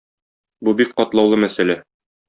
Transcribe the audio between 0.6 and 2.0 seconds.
Бу бик катлаулы мәсьәлә.